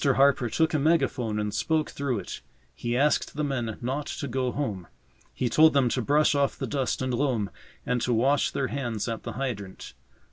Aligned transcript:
Harper 0.03 0.49
took 0.49 0.73
a 0.73 0.79
megaphone 0.79 1.37
and 1.37 1.53
spoke 1.53 1.91
through 1.91 2.17
it. 2.17 2.41
He 2.73 2.97
asked 2.97 3.35
the 3.35 3.43
men 3.43 3.77
not 3.81 4.07
to 4.07 4.27
go 4.27 4.51
home. 4.51 4.87
He 5.31 5.47
told 5.47 5.73
them 5.73 5.89
to 5.89 6.01
brush 6.01 6.33
off 6.33 6.57
the 6.57 6.65
dust 6.65 7.03
and 7.03 7.13
loam 7.13 7.51
and 7.85 8.01
to 8.01 8.11
wash 8.11 8.49
their 8.49 8.69
hands 8.69 9.07
at 9.07 9.21
the 9.21 9.33
hydrant. 9.33 9.93